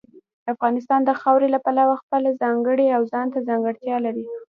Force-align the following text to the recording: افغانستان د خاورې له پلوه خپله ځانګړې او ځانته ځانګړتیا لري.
افغانستان 0.53 1.01
د 1.05 1.11
خاورې 1.21 1.47
له 1.55 1.59
پلوه 1.65 1.95
خپله 2.03 2.29
ځانګړې 2.41 2.87
او 2.95 3.01
ځانته 3.11 3.39
ځانګړتیا 3.49 3.97
لري. 4.05 4.25